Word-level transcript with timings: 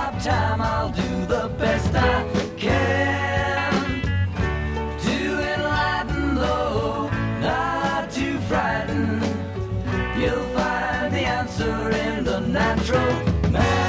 job 0.00 0.22
time, 0.22 0.60
I'll 0.60 0.90
do 0.90 1.26
the 1.26 1.50
best 1.58 1.94
I 1.94 2.24
can 2.56 4.02
to 5.04 5.18
enlighten, 5.54 6.34
though 6.34 7.10
not 7.40 8.10
to 8.12 8.38
frighten. 8.48 9.20
You'll 10.18 10.48
find 10.56 11.14
the 11.14 11.24
answer 11.38 11.90
in 11.90 12.24
the 12.24 12.40
natural 12.40 13.50
man. 13.50 13.79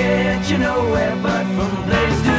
get 0.00 0.50
you 0.50 0.58
nowhere 0.58 1.16
but 1.22 1.44
from 1.54 1.72
place 1.84 2.22
to 2.22 2.29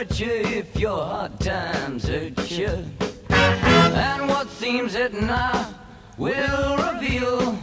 hurt 0.00 0.18
you 0.18 0.32
if 0.32 0.80
your 0.80 0.96
hard 0.96 1.38
times 1.40 2.08
hurt 2.08 2.50
you. 2.50 2.86
And 3.28 4.28
what 4.28 4.48
seems 4.48 4.94
it 4.94 5.12
now 5.12 5.74
will 6.16 6.76
reveal. 6.90 7.58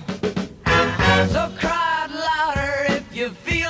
So 1.33 1.51
cry 1.57 2.03
out 2.03 2.11
louder 2.11 2.93
if 2.93 3.15
you 3.15 3.29
feel. 3.29 3.66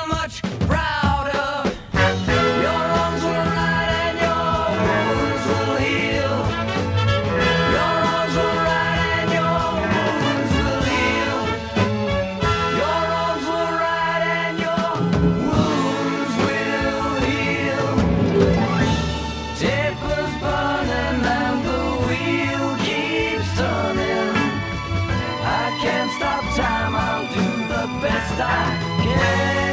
Stop 26.18 26.44
time, 26.56 26.96
I'll 26.96 27.28
do 27.28 27.46
the 27.74 27.84
best 28.02 28.40
I 28.40 29.04
can. 29.04 29.67